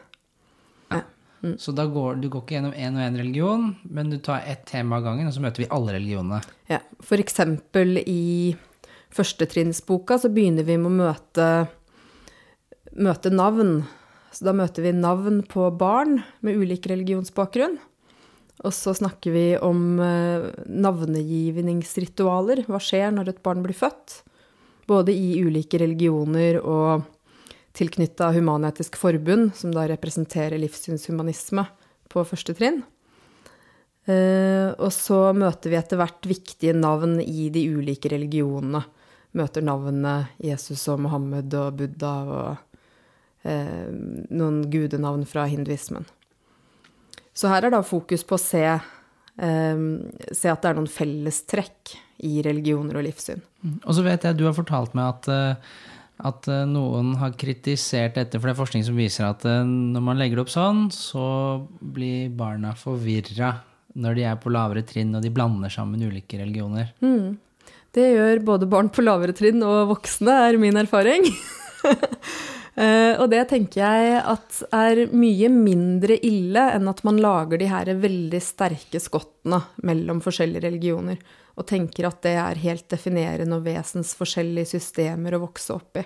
[0.91, 1.01] Ja.
[1.41, 1.55] Mm.
[1.61, 4.67] Så da går du går ikke gjennom én og én religion, men du tar ett
[4.69, 6.43] tema av gangen, og så møter vi alle religionene.
[6.69, 6.83] Ja.
[7.01, 8.53] For eksempel i
[9.15, 11.49] førstetrinnsboka så begynner vi med å møte
[12.95, 13.83] møte navn.
[14.35, 17.77] Så da møter vi navn på barn med ulik religionsbakgrunn.
[18.63, 22.63] Og så snakker vi om eh, navnegivningsritualer.
[22.67, 24.21] Hva skjer når et barn blir født?
[24.87, 27.03] Både i ulike religioner og
[27.75, 31.65] tilknytta Human-Etisk Forbund, som da representerer livssynshumanisme
[32.11, 32.83] på første trinn.
[34.05, 38.83] Eh, og så møter vi etter hvert viktige navn i de ulike religionene.
[39.35, 42.74] Møter navnene Jesus og Mohammed og Buddha og
[43.45, 46.07] noen gudenavn fra hinduismen.
[47.35, 49.81] Så her er da fokus på å se, eh,
[50.31, 53.43] se at det er noen fellestrekk i religioner og livssyn.
[53.65, 53.75] Mm.
[53.83, 55.83] Og så vet jeg du har fortalt meg at, eh,
[56.31, 60.05] at eh, noen har kritisert dette, for det er forskning som viser at eh, når
[60.07, 61.27] man legger det opp sånn, så
[61.79, 63.57] blir barna forvirra
[63.95, 66.91] når de er på lavere trinn og de blander sammen ulike religioner.
[67.03, 67.35] Mm.
[67.95, 71.27] Det gjør både barn på lavere trinn og voksne, er min erfaring.
[72.75, 77.69] Uh, og det tenker jeg at er mye mindre ille enn at man lager de
[77.71, 81.21] her veldig sterke skottene mellom forskjellige religioner,
[81.55, 86.03] og tenker at det er helt definerende og vesensforskjellige systemer å vokse opp i.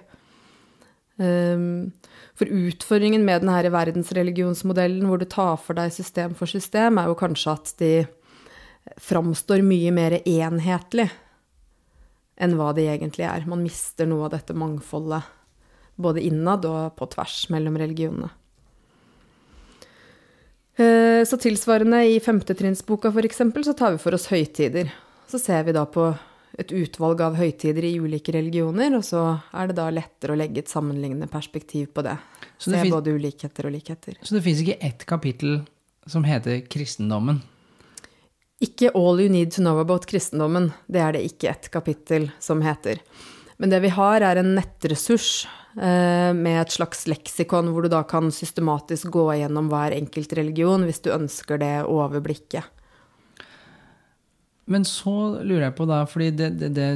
[1.20, 1.90] Um,
[2.38, 7.18] for utfordringen med denne verdensreligionsmodellen, hvor du tar for deg system for system, er jo
[7.18, 7.92] kanskje at de
[9.10, 11.10] framstår mye mer enhetlig
[12.40, 13.50] enn hva de egentlig er.
[13.50, 15.26] Man mister noe av dette mangfoldet
[16.00, 18.32] både innad og på tvers mellom religionene.
[20.80, 23.42] Eh, så tilsvarende i femtetrinnsboka f.eks.
[23.66, 24.94] så tar vi for oss høytider.
[25.28, 26.08] Så ser vi da på
[26.60, 29.22] et utvalg av høytider i ulike religioner, og så
[29.54, 32.16] er det da lettere å legge et sammenlignende perspektiv på det.
[32.58, 34.18] Så det Se både ulikheter og likheter.
[34.24, 35.62] Så det fins ikke ett kapittel
[36.10, 37.44] som heter kristendommen?
[38.64, 40.72] Ikke All You Need To Know About kristendommen.
[40.88, 43.00] Det er det ikke ett kapittel som heter.
[43.60, 45.46] Men det vi har, er en nettressurs
[45.80, 51.00] med et slags leksikon hvor du da kan systematisk gå gjennom hver enkelt religion hvis
[51.06, 52.68] du ønsker det overblikket.
[54.70, 56.90] Men så lurer jeg på, da, fordi det, det, det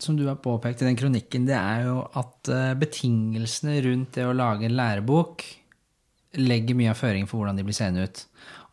[0.00, 4.24] som du har påpekt i den kronikken, det er jo at eh, betingelsene rundt det
[4.24, 5.44] å lage en lærebok
[6.40, 8.22] legger mye av føringen for hvordan de blir seende ut.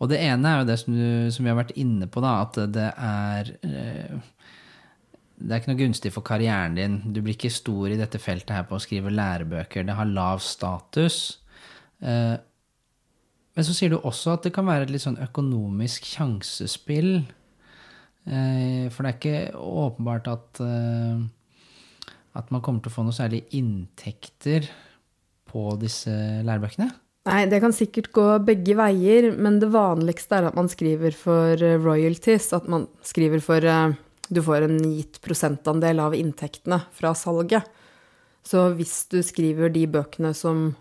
[0.02, 2.38] Og det ene er jo det som, du, som vi har vært inne på, da,
[2.46, 4.16] at det er eh,
[5.42, 7.00] det er ikke noe gunstig for karrieren din.
[7.14, 9.86] Du blir ikke stor i dette feltet her på å skrive lærebøker.
[9.88, 11.20] Det har lav status.
[12.02, 12.38] Eh,
[13.52, 17.14] men så sier du også at det kan være et litt sånn økonomisk sjansespill.
[18.30, 23.18] Eh, for det er ikke åpenbart at, eh, at man kommer til å få noe
[23.18, 24.70] særlig inntekter
[25.52, 26.14] på disse
[26.46, 26.92] lærebøkene.
[27.30, 31.60] Nei, det kan sikkert gå begge veier, men det vanligste er at man skriver for
[31.84, 32.48] royalties.
[32.58, 33.68] At man skriver for
[34.32, 37.68] du får en gitt prosentandel av inntektene fra salget.
[38.48, 40.72] Så hvis du skriver de bøkene som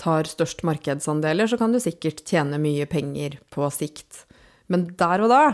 [0.00, 4.24] tar størst markedsandeler, så kan du sikkert tjene mye penger på sikt.
[4.70, 5.44] Men der og da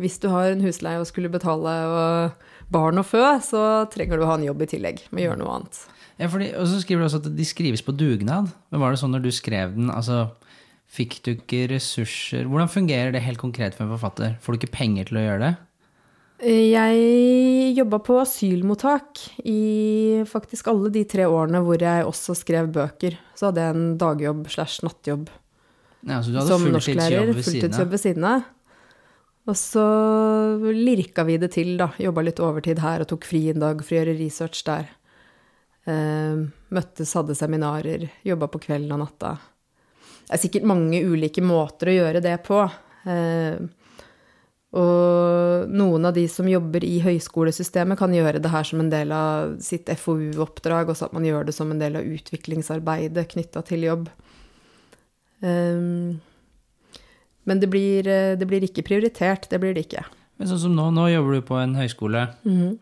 [0.00, 4.22] Hvis du har en husleie og skulle betale og barn og fø, så trenger du
[4.24, 5.80] å ha en jobb i tillegg med å gjøre noe annet.
[6.16, 8.48] Ja, fordi, og så skriver du også at de skrives på dugnad.
[8.72, 10.30] Men var det sånn når du skrev den, altså
[10.90, 14.38] fikk du ikke ressurser Hvordan fungerer det helt konkret for en forfatter?
[14.40, 15.52] Får du ikke penger til å gjøre det?
[16.40, 23.18] Jeg jobba på asylmottak i faktisk alle de tre årene hvor jeg også skrev bøker.
[23.36, 25.28] Så hadde jeg en dagjobb slash nattjobb
[26.08, 27.34] Ja, så du hadde som norsklærer.
[27.36, 28.46] fulltidsjobb ved siden av?
[29.50, 29.84] Og så
[30.72, 31.90] lirka vi det til, da.
[32.00, 34.88] Jobba litt overtid her og tok fri en dag for å gjøre research der.
[35.88, 36.40] Eh,
[36.76, 39.34] møttes, hadde seminarer, jobba på kvelden og natta.
[40.28, 42.62] Det er sikkert mange ulike måter å gjøre det på.
[43.10, 43.56] Eh,
[44.70, 49.10] og noen av de som jobber i høyskolesystemet, kan gjøre det her som en del
[49.14, 53.88] av sitt FoU-oppdrag, også at man gjør det som en del av utviklingsarbeidet knytta til
[53.88, 54.06] jobb.
[55.42, 56.20] Um,
[57.48, 59.48] men det blir, eh, det blir ikke prioritert.
[59.50, 60.04] Det blir det ikke.
[60.38, 62.28] Men sånn som nå, nå jobber du på en høyskole.
[62.46, 62.78] Mhm.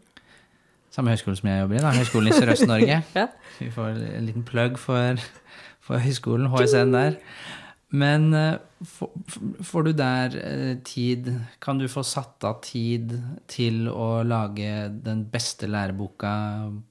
[0.92, 1.92] Samme høyskole som jeg jobber i, da.
[1.94, 3.03] Høyskolen i Sørøst-Norge.
[3.18, 3.27] Ja.
[3.59, 5.20] Vi får en liten plugg for,
[5.85, 7.16] for høyskolen, HSN der.
[7.90, 11.31] Men eh, får, du der eh, tid
[11.62, 13.17] Kan du få satt av tid
[13.51, 16.31] til å lage den beste læreboka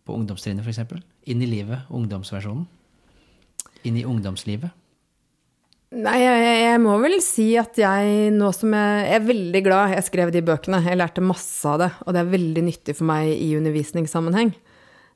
[0.04, 1.00] på ungdomstrinnet, f.eks.?
[1.28, 2.67] Inn i livet, ungdomsversjonen?
[3.88, 4.73] Inn i ungdomslivet?
[5.97, 9.93] Nei, jeg, jeg må vel si at jeg nå som jeg, jeg er veldig glad
[9.95, 10.82] jeg skrev de bøkene.
[10.84, 14.52] Jeg lærte masse av det, og det er veldig nyttig for meg i undervisningssammenheng.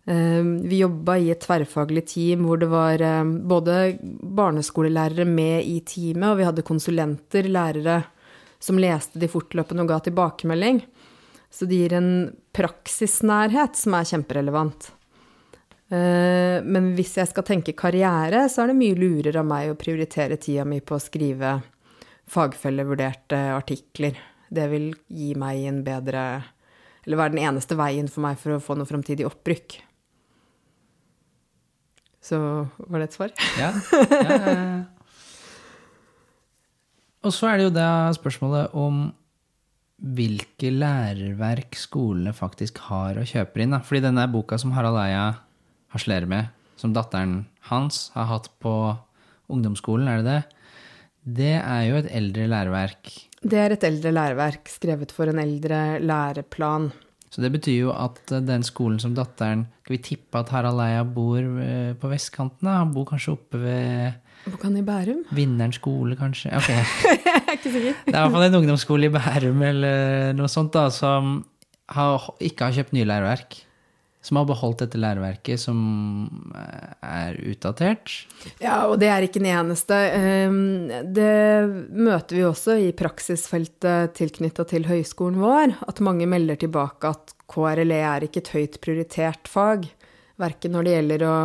[0.06, 5.80] Eh, Vi jobba i et tverrfaglig team hvor det var eh, både barneskolelærere med i
[5.86, 8.04] teamet, og vi hadde konsulenter, lærere,
[8.60, 10.82] som leste de fortløpende og ga tilbakemelding.
[11.52, 12.12] Så det gir en
[12.56, 14.92] praksisnærhet som er kjemperelevant.
[15.92, 19.78] Eh, Men hvis jeg skal tenke karriere, så er det mye lurere av meg å
[19.78, 21.62] prioritere tida mi på å skrive
[22.32, 24.18] fagfellevurderte artikler.
[24.50, 26.44] Det vil gi meg en bedre
[27.04, 29.80] Eller være den eneste veien for meg for å få noe framtidig opprykk.
[32.22, 32.38] Så
[32.78, 33.34] var det et svar?
[33.60, 33.72] Ja.
[34.12, 34.66] ja, ja.
[37.22, 39.12] Og så er det jo da spørsmålet om
[40.02, 43.76] hvilke lærerverk skolene faktisk har og kjøper inn.
[43.76, 43.82] Da.
[43.86, 45.28] Fordi denne boka som Harald Eia
[45.94, 46.50] harselerer med,
[46.82, 48.74] som datteren hans har hatt på
[49.52, 50.42] ungdomsskolen, er det det?
[51.22, 53.12] Det er jo et eldre læreverk.
[53.42, 56.90] Det er et eldre læreverk skrevet for en eldre læreplan.
[57.32, 60.82] Så det betyr jo at eh, den skolen som datteren Skal vi tippe at Harald
[60.84, 62.68] Eia bor eh, på vestkanten?
[62.68, 62.82] da?
[62.82, 65.22] Han bor kanskje oppe ved Bor han i Bærum?
[65.38, 66.50] Vinneren skole, kanskje?
[66.58, 66.70] Ok.
[66.72, 68.00] Jeg er ikke sikker.
[68.08, 71.44] Det er i hvert fall en ungdomsskole i Bærum eller noe sånt da, som
[71.94, 73.60] har, ikke har kjøpt nye læreverk.
[74.22, 75.80] Som har beholdt dette læreverket, som
[76.54, 78.12] eh, er utdatert.
[78.62, 79.98] Ja, og det er ikke den eneste.
[80.14, 87.10] Ehm, Det møter vi også i praksisfeltet tilknytta til høyskolen vår, at mange melder tilbake
[87.10, 89.90] at KRLE er ikke et høyt prioritert fag.
[90.42, 91.36] Verken når det gjelder å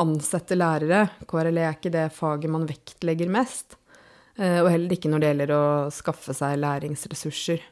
[0.00, 3.76] ansette lærere, KRLE er ikke det faget man vektlegger mest,
[4.36, 7.64] eh, og heller ikke når det gjelder å skaffe seg læringsressurser.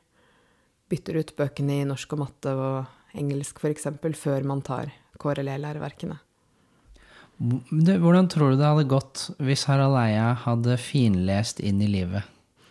[0.88, 3.86] Bytter ut bøkene i norsk og matte og engelsk f.eks.
[4.18, 6.18] før man tar KRLE-læreverkene.
[7.38, 12.26] Hvordan tror du det hadde gått hvis Harald Eia hadde finlest inn i livet?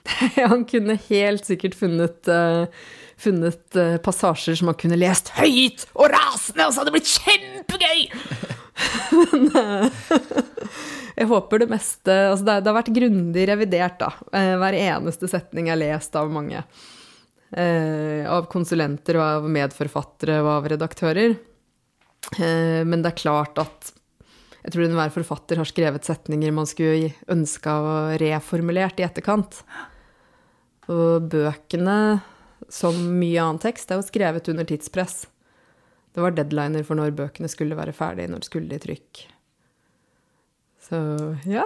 [0.51, 2.67] Han kunne helt sikkert funnet, uh,
[3.19, 7.11] funnet uh, passasjer som han kunne lest høyt og rasende, og så hadde det blitt
[7.11, 8.05] kjempegøy!
[9.17, 9.47] Men
[11.17, 14.11] jeg håper det meste Altså, det, det har vært grundig revidert, da.
[14.31, 16.61] Eh, hver eneste setning er lest av mange.
[17.51, 21.37] Eh, av konsulenter og av medforfattere og av redaktører.
[22.35, 23.93] Eh, men det er klart at
[24.65, 29.61] jeg tror enhver forfatter har skrevet setninger man skulle ønska å reformulert i etterkant.
[30.91, 32.19] Og bøkene,
[32.67, 35.21] som mye annen tekst, er jo skrevet under tidspress.
[36.11, 39.23] Det var deadliner for når bøkene skulle være ferdige, når skulle de trykk.
[40.89, 40.99] Så
[41.47, 41.63] ja.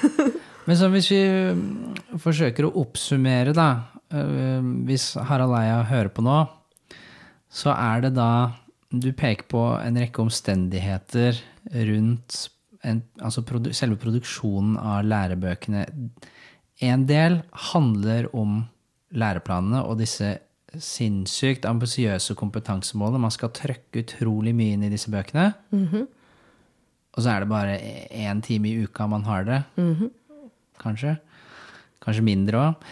[0.66, 1.20] Men så hvis vi
[2.22, 3.68] forsøker å oppsummere, da.
[4.12, 6.40] øh, Hvis Harald Eia hører på nå,
[7.50, 8.52] så er det da
[8.90, 11.38] Du peker på en rekke omstendigheter
[11.74, 12.48] rundt
[12.86, 15.80] en, altså produ selve produksjonen av lærebøkene.
[16.86, 17.40] En del
[17.72, 18.60] handler om
[19.10, 20.36] læreplanene og disse
[20.78, 23.24] sinnssykt ambisiøse kompetansemålene.
[23.26, 25.48] Man skal trøkke utrolig mye inn i disse bøkene.
[25.74, 26.06] Mhm.
[27.16, 27.76] Og så er det bare
[28.12, 29.64] én time i uka man har det.
[29.76, 30.10] Mhm.
[30.80, 31.16] Kanskje.
[32.04, 32.88] Kanskje mindre òg.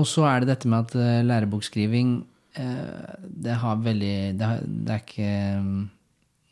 [0.00, 2.20] Og så er det dette med at lærebokskriving
[2.54, 5.32] eh, det har veldig Det, har, det er ikke
[5.64, 5.80] mm,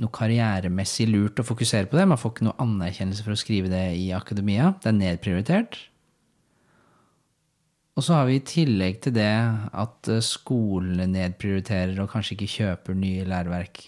[0.02, 2.08] noe karrieremessig lurt å fokusere på det.
[2.10, 4.72] Man får ikke noe anerkjennelse for å skrive det i akademia.
[4.82, 5.78] Det er nedprioritert.
[7.98, 9.32] Og så har vi i tillegg til det
[9.82, 13.82] at eh, skolene nedprioriterer og kanskje ikke kjøper nye læreverk.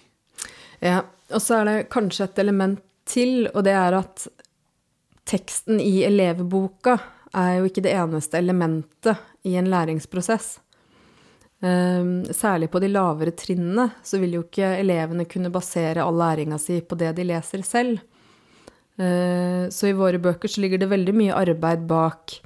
[0.82, 4.26] Ja, og så er det kanskje et element til, og det er at
[5.30, 6.96] teksten i elevboka
[7.38, 10.58] er jo ikke det eneste elementet i en læringsprosess.
[11.62, 16.58] Ehm, særlig på de lavere trinnene så vil jo ikke elevene kunne basere all læringa
[16.58, 18.00] si på det de leser selv.
[18.98, 22.40] Ehm, så i våre bøker så ligger det veldig mye arbeid bak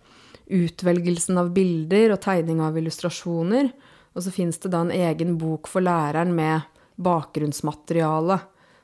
[0.44, 3.70] utvelgelsen av bilder og tegning av illustrasjoner.
[4.14, 6.66] Og så fins det da en egen bok for læreren med
[7.00, 8.42] bakgrunnsmateriale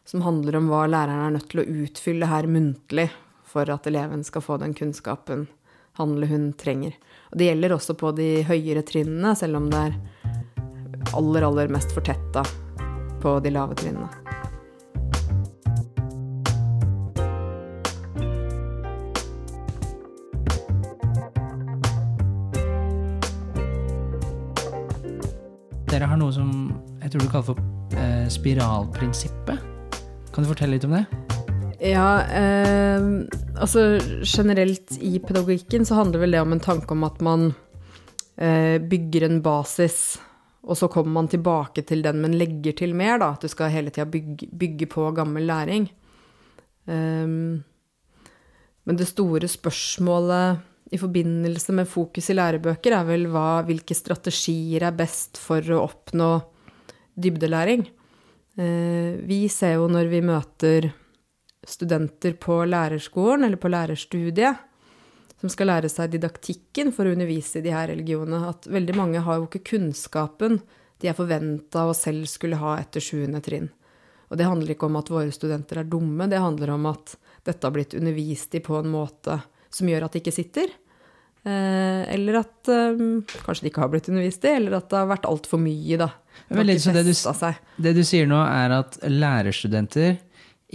[0.08, 3.10] som handler om hva læreren er nødt til å utfylle her muntlig
[3.50, 5.48] for at eleven skal få den kunnskapen
[5.98, 6.94] han eller hun trenger.
[7.30, 9.96] Og det gjelder også på de høyere trinnene, selv om det er
[11.18, 12.44] aller, aller mest fortetta
[13.20, 14.08] på de lave trinnene.
[25.90, 26.50] Dere har noe som
[27.02, 29.66] jeg tror du kaller for eh, spiralprinsippet.
[30.30, 31.29] Kan du fortelle litt om det?
[31.80, 33.00] Ja, eh,
[33.56, 37.54] altså generelt i pedagogikken så handler vel det om en tanke om at man
[38.36, 40.18] eh, bygger en basis,
[40.60, 43.32] og så kommer man tilbake til den, men legger til mer, da.
[43.32, 45.88] At du skal hele tida bygge, bygge, på gammel læring.
[46.84, 47.32] Eh,
[48.84, 50.60] men det store spørsmålet
[50.92, 55.84] i forbindelse med fokus i lærebøker er vel hva, hvilke strategier er best for å
[55.86, 56.32] oppnå
[57.20, 57.86] dybdelæring.
[58.58, 60.88] Uh, vi ser jo når vi møter
[61.66, 64.66] studenter på lærerskolen eller på lærerstudiet,
[65.40, 69.22] som skal lære seg didaktikken for å undervise i de her religionene, at veldig mange
[69.24, 70.60] har jo ikke kunnskapen
[71.00, 73.70] de er forventa å selv skulle ha etter sjuende trinn.
[74.30, 77.66] Og det handler ikke om at våre studenter er dumme, det handler om at dette
[77.66, 79.40] har blitt undervist i på en måte
[79.72, 80.70] som gjør at de ikke sitter.
[81.40, 85.08] Eh, eller at um, kanskje de ikke har blitt undervist i, eller at det har
[85.08, 86.10] vært altfor mye, da.
[86.50, 87.12] Det, det, du,
[87.84, 90.18] det du sier nå, er at lærerstudenter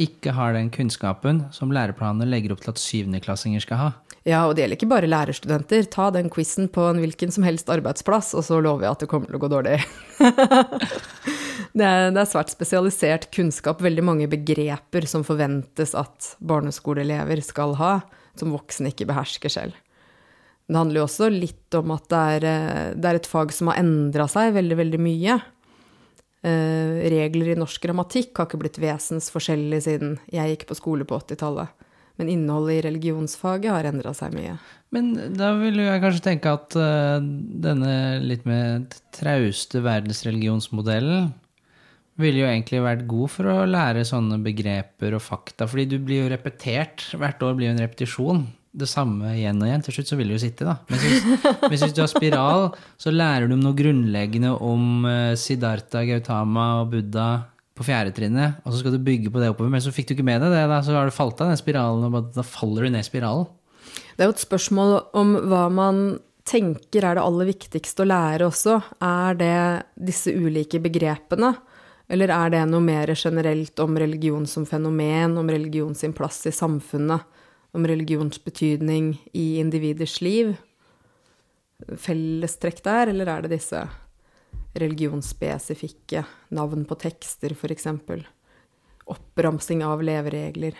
[0.01, 3.89] ikke har den kunnskapen som læreplanene legger opp til at syvendeklassinger skal ha.
[4.25, 5.85] Ja, og det gjelder ikke bare lærerstudenter.
[5.93, 9.09] Ta den quizen på en hvilken som helst arbeidsplass, og så lover jeg at det
[9.11, 9.77] kommer til å gå dårlig.
[11.77, 17.77] det, er, det, er, svært spesialisert kunnskap, veldig mange begreper som forventes at barneskoleelever skal
[17.77, 17.99] ha,
[18.35, 19.77] som voksne ikke behersker selv.
[20.65, 22.45] Det handler jo også litt om at det er,
[22.97, 25.37] det er et fag som har endra seg veldig, veldig mye.
[26.45, 31.17] Eh, regler i norsk grammatikk har ikke blitt vesensforskjellig siden jeg gikk på skole på
[31.17, 31.85] 80-tallet.
[32.19, 34.53] Men innholdet i religionsfaget har endra seg mye.
[34.95, 41.33] Men da vil jeg kanskje tenke at uh, denne litt mer trauste verdensreligionsmodellen
[42.21, 45.67] ville jo egentlig vært god for å lære sånne begreper og fakta.
[45.67, 47.09] Fordi du blir jo repetert.
[47.19, 48.45] Hvert år blir jo en repetisjon.
[48.75, 49.83] Det samme igjen og igjen.
[49.85, 50.75] Til slutt så vil det jo sitte, da.
[50.91, 51.25] Men hvis,
[51.71, 52.65] hvis du har spiral,
[52.99, 57.29] så lærer du om noe grunnleggende om uh, Siddhartha, Gautama og Buddha
[57.75, 59.71] på fjerde trinnet, og så skal du bygge på det oppover.
[59.73, 61.59] Men så fikk du ikke med deg det, da, så har du falt av den
[61.59, 63.49] spiralen, og da faller du ned spiralen.
[64.15, 66.03] Det er jo et spørsmål om hva man
[66.47, 68.77] tenker er det aller viktigste å lære også.
[69.03, 69.55] Er det
[70.07, 71.51] disse ulike begrepene?
[72.11, 76.53] Eller er det noe mer generelt om religion som fenomen, om religion sin plass i
[76.53, 77.25] samfunnet,
[77.75, 80.55] om religions betydning i individers liv?
[81.99, 83.83] Fellestrekk der, eller er det disse
[84.75, 86.23] religionsspesifikke
[86.55, 87.87] navn på tekster, f.eks.
[89.05, 90.75] Oppramsing av leveregler.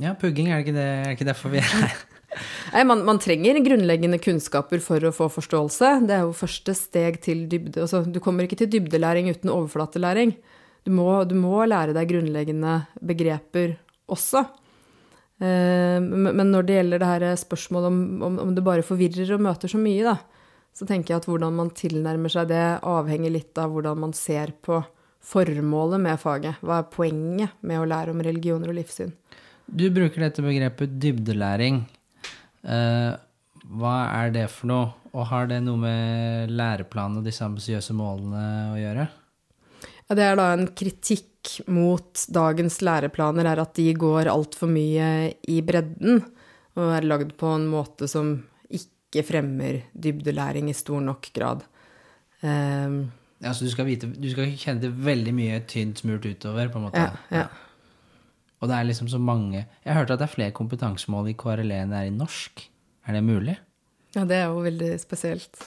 [0.00, 2.02] Ja, pugging, er det ikke, det, er det ikke derfor vi er her?
[2.74, 5.90] Nei, man, man, trenger grunnleggende kunnskaper for å få forståelse.
[6.08, 7.84] Det er jo første steg til dybde.
[7.84, 10.34] Altså, du kommer ikke til dybdelæring uten overflatelæring.
[10.84, 13.76] Du må, du må lære deg grunnleggende begreper
[14.12, 14.44] også.
[15.42, 19.44] Eh, men når det gjelder det her spørsmålet om, om, om det bare forvirrer og
[19.46, 20.18] møter så mye, da,
[20.74, 24.54] så tenker jeg at hvordan man tilnærmer seg det, avhenger litt av hvordan man ser
[24.64, 24.80] på
[25.24, 26.60] formålet med faget.
[26.64, 29.14] Hva er poenget med å lære om religioner og livssyn?
[29.64, 31.84] Du bruker dette begrepet dybdelæring.
[32.64, 33.12] Eh,
[33.74, 38.42] hva er det for noe, og har det noe med læreplanen og disse ambisiøse målene
[38.74, 39.06] å gjøre?
[40.04, 41.30] Ja, det er da en kritikk
[41.70, 45.08] mot dagens læreplaner, er at de går altfor mye
[45.50, 46.22] i bredden
[46.74, 48.36] og er lagd på en måte som
[48.74, 51.62] ikke fremmer dybdelæring i stor nok grad.
[52.42, 53.12] Um,
[53.44, 56.80] ja, så du skal, vite, du skal kjenne det veldig mye tynt smurt utover, på
[56.80, 57.04] en måte?
[57.04, 57.46] Ja, ja.
[58.62, 61.36] Og det er liksom så mange Jeg har hørt at det er flere kompetansemål i
[61.36, 62.62] KRLE enn det er i norsk.
[63.04, 63.58] Er det mulig?
[64.14, 65.66] Ja, det er jo veldig spesielt.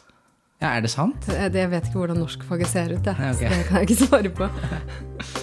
[0.61, 1.27] Ja, Er det sant?
[1.27, 3.13] Det, jeg vet ikke hvordan norskfaget ser ut, jeg.
[3.13, 3.33] Okay.
[3.33, 4.49] så det kan jeg ikke svare på.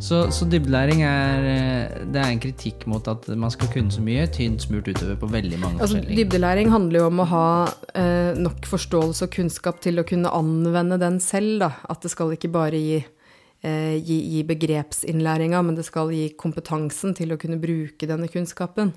[0.00, 4.00] Så, så dybdelæring er, eh, det er en kritikk mot at man skal kunne så
[4.04, 7.48] mye tynt smurt utover på veldig mange Altså, forskjellige dybdelæring handler jo om å ha
[8.00, 11.58] eh, nok forståelse og kunnskap til å kunne anvende den selv.
[11.60, 11.70] Da.
[11.92, 13.02] At det skal ikke bare gi,
[13.60, 18.94] eh, gi, gi begrepsinnlæringa, men det skal gi kompetansen til å kunne bruke denne kunnskapen.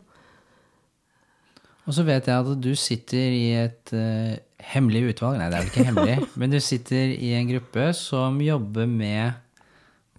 [1.83, 4.39] Og så vet jeg at du sitter i et eh,
[4.71, 8.39] hemmelig utvalg, nei det er vel ikke hemmelig, men du sitter i en gruppe som
[8.39, 9.41] jobber med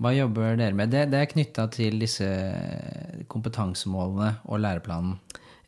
[0.03, 0.91] Hva jobber dere med?
[0.91, 2.27] Det, det er knytta til disse
[3.31, 5.19] kompetansemålene og læreplanen.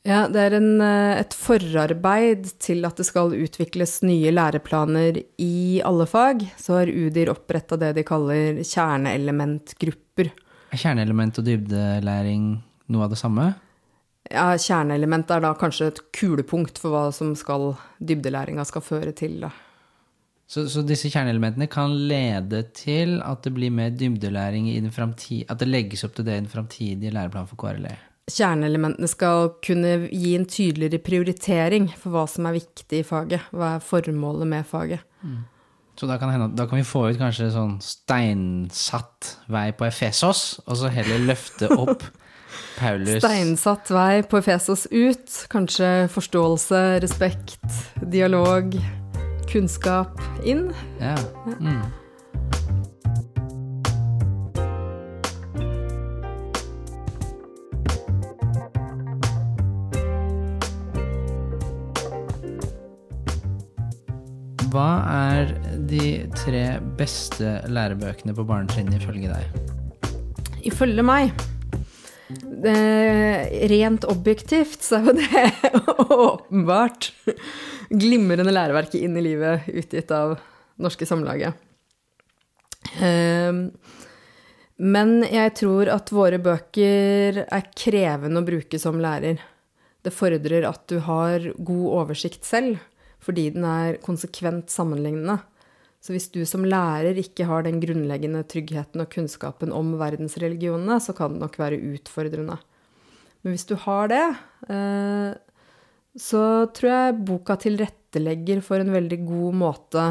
[0.07, 5.83] Ja, det er en, eh, et forarbeid til at det skal utvikles nye læreplaner i
[5.83, 6.45] alle fag.
[6.59, 10.31] Så har Udir oppretta det de kaller kjerneelementgrupper.
[10.70, 12.47] Er kjerneelement og dybdelæring
[12.87, 13.49] noe av det samme?
[14.31, 19.41] Ja, kjerneelement er da kanskje et kulepunkt for hva som skal dybdelæringa skal føre til.
[19.43, 19.51] Da.
[20.47, 25.44] Så, så, disse kjerneelementene kan lede til at det blir mer dybdelæring i den framtid,
[25.51, 27.97] At det legges opp til det i den framtidige læreplanen for KRLE?
[28.30, 33.51] Kjerneelementene skal kunne gi en tydeligere prioritering for hva som er viktig i faget.
[33.51, 35.03] Hva er formålet med faget.
[35.22, 35.44] Mm.
[35.97, 40.61] Så da kan, hende, da kan, vi få ut kanskje sånn steinsatt vei på Efesos,
[40.66, 42.05] og så heller løfte opp
[42.80, 45.40] Paulus Steinsatt vei på Efesos ut.
[45.51, 47.64] Kanskje forståelse, respekt,
[48.03, 48.76] dialog
[49.51, 50.68] kunnskap inn.
[51.01, 51.14] Ja.
[51.61, 51.82] Mm.
[64.76, 65.55] Hva er
[65.88, 66.64] de tre
[66.99, 69.61] beste lærebøkene på barnetrinnet ifølge deg?
[70.66, 71.30] Ifølge meg
[72.62, 75.44] det, Rent objektivt så er jo det
[76.30, 77.11] åpenbart
[77.90, 80.36] glimrende læreverket inn i livet utgitt av
[80.82, 81.57] Norske Samlaget.
[83.02, 83.68] Ehm,
[84.76, 89.40] men jeg tror at våre bøker er krevende å bruke som lærer.
[90.04, 92.78] Det fordrer at du har god oversikt selv,
[93.24, 95.40] fordi den er konsekvent sammenlignende.
[96.07, 101.11] Så hvis du som lærer ikke har den grunnleggende tryggheten og kunnskapen om verdensreligionene, så
[101.18, 102.61] kan det nok være utfordrende.
[103.42, 104.22] Men hvis du har det,
[104.70, 105.32] eh,
[106.14, 110.04] så tror jeg boka tilrettelegger for en veldig god måte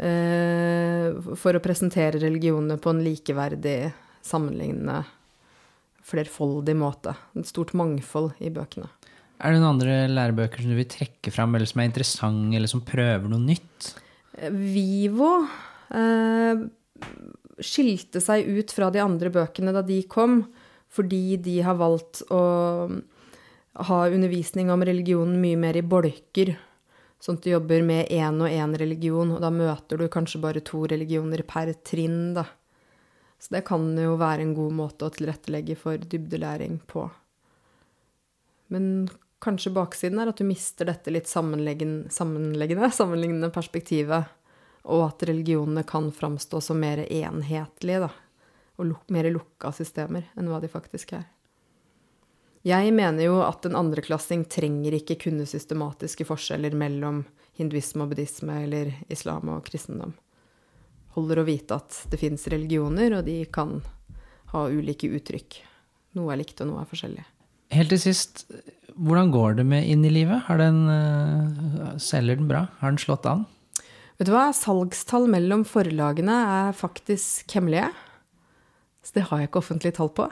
[0.00, 3.76] eh, for å presentere religionene på en likeverdig,
[4.24, 5.02] sammenlignende,
[6.08, 7.12] flerfoldig måte.
[7.36, 8.88] Et stort mangfold i bøkene.
[9.36, 12.72] Er det noen andre lærebøker som du vil trekke fram, eller som er interessante, eller
[12.72, 13.92] som prøver noe nytt?
[14.32, 15.30] Vivo
[15.92, 16.62] eh,
[17.62, 20.42] skilte seg ut fra de andre bøkene da de kom,
[20.92, 22.42] fordi de har valgt å
[23.88, 26.54] ha undervisning om religionen mye mer i bolker.
[27.22, 30.64] Sånn at du jobber med én og én religion, og da møter du kanskje bare
[30.66, 32.48] to religioner per trinn, da.
[33.42, 37.08] Så det kan jo være en god måte å tilrettelegge for dybdelæring på.
[38.74, 39.08] Men
[39.42, 44.30] kanskje baksiden er at du mister dette litt sammenleggende, sammenlignende perspektivet,
[44.82, 48.10] og at religionene kan framstå som mer enhetlige, da.
[48.80, 51.26] Og mer lukka systemer enn hva de faktisk er.
[52.66, 57.24] Jeg mener jo at en andreklassing trenger ikke kunne systematiske forskjeller mellom
[57.58, 60.14] hinduisme og buddhisme eller islam og kristendom.
[61.16, 63.80] Holder å vite at det fins religioner, og de kan
[64.54, 65.58] ha ulike uttrykk.
[66.16, 67.26] Noe er likt, og noe er forskjellig.
[67.72, 68.44] Helt til sist,
[69.00, 70.44] hvordan går det med Inn i livet?
[70.60, 72.66] Den, uh, selger den bra?
[72.82, 73.46] Har den slått an?
[74.20, 76.34] Vet du hva, salgstall mellom forlagene
[76.68, 77.88] er faktisk hemmelige.
[79.02, 80.28] Så det har jeg ikke offentlige tall på.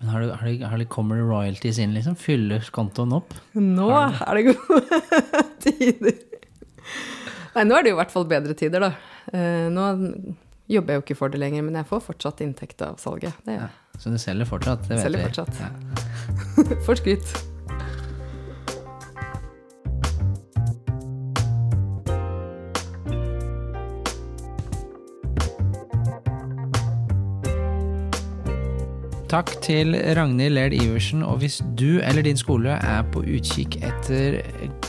[0.00, 2.16] Men har det, har det, har det kommer det royalties inn, liksom?
[2.18, 3.36] Fyller kontoen opp?
[3.54, 4.98] Nå er det gode
[5.62, 6.16] tider.
[7.52, 8.90] Nei, nå er det jo i hvert fall bedre tider, da.
[9.30, 9.86] Eh, nå
[10.72, 13.36] jobber jeg jo ikke for det lenger, men jeg får fortsatt inntekt av salget.
[13.46, 13.68] Ja,
[14.00, 14.88] så du selger fortsatt?
[14.88, 15.28] Det vet selger vi.
[15.30, 15.60] fortsatt.
[15.62, 16.02] Ja.
[16.86, 17.34] får skryt.
[29.32, 31.22] Takk til Ragnhild Laird Iversen.
[31.24, 34.42] Og hvis du eller din skole er på utkikk etter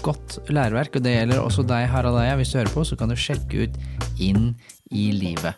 [0.04, 3.14] godt læreverk, og det gjelder også deg, Harald Eia, hvis du hører på, så kan
[3.14, 3.78] du sjekke ut
[4.20, 4.52] Inn
[4.94, 5.58] i livet.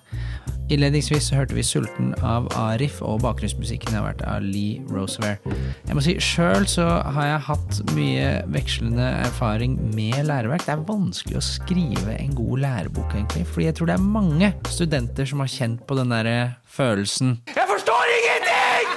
[0.66, 5.38] Innledningsvis så hørte vi 'Sulten' av Arif, og bakgrunnsmusikken har vært av Lee Rosevere.
[5.86, 10.66] Jeg må si, Sjøl så har jeg hatt mye vekslende erfaring med læreverk.
[10.66, 14.54] Det er vanskelig å skrive en god lærebok, egentlig, fordi jeg tror det er mange
[14.74, 18.88] studenter som har kjent på den derre følelsen Jeg forstår ingenting!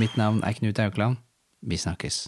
[0.00, 1.20] Mitt navn er Knut Aukland.
[1.60, 2.16] Vi snakkes.